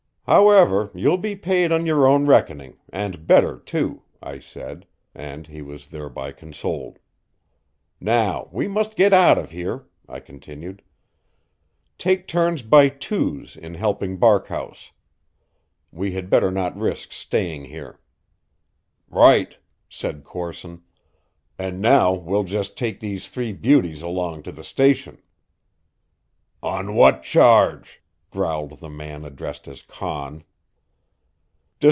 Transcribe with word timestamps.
"However, 0.27 0.91
you'll 0.93 1.17
be 1.17 1.35
paid 1.35 1.73
on 1.73 1.85
your 1.85 2.07
own 2.07 2.25
reckoning, 2.25 2.77
and 2.93 3.27
better, 3.27 3.59
too," 3.59 4.03
I 4.23 4.39
said; 4.39 4.85
and 5.13 5.45
he 5.45 5.61
was 5.61 5.87
thereby 5.87 6.31
consoled. 6.31 6.99
"Now, 7.99 8.47
we 8.53 8.65
must 8.69 8.95
get 8.95 9.11
out 9.11 9.37
of 9.37 9.51
here," 9.51 9.87
I 10.07 10.21
continued. 10.21 10.83
"Take 11.97 12.29
turns 12.29 12.61
by 12.61 12.87
twos 12.87 13.57
in 13.57 13.73
helping 13.73 14.17
Barkhouse. 14.19 14.93
We 15.91 16.13
had 16.13 16.29
better 16.29 16.51
not 16.51 16.77
risk 16.77 17.11
staying 17.11 17.65
here." 17.65 17.99
"Right," 19.09 19.57
said 19.89 20.23
Corson, 20.23 20.83
"and 21.59 21.81
now 21.81 22.13
we'll 22.13 22.45
just 22.45 22.77
take 22.77 23.01
these 23.01 23.27
three 23.27 23.51
beauties 23.51 24.01
along 24.01 24.43
to 24.43 24.53
the 24.53 24.63
station." 24.63 25.21
"On 26.63 26.95
what 26.95 27.21
charge?" 27.21 27.97
growled 28.29 28.79
the 28.79 28.89
man 28.89 29.25
addressed 29.25 29.67
as 29.67 29.81
Conn. 29.81 30.41